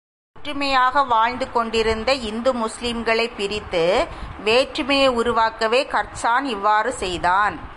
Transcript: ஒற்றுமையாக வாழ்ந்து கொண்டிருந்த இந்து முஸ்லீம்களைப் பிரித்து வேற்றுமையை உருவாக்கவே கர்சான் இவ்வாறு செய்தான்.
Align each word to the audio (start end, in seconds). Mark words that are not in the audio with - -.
ஒற்றுமையாக 0.39 1.03
வாழ்ந்து 1.03 1.51
கொண்டிருந்த 1.51 2.13
இந்து 2.13 2.53
முஸ்லீம்களைப் 2.53 3.35
பிரித்து 3.37 4.07
வேற்றுமையை 4.43 5.07
உருவாக்கவே 5.07 5.87
கர்சான் 5.87 6.43
இவ்வாறு 6.43 6.93
செய்தான். 6.93 7.69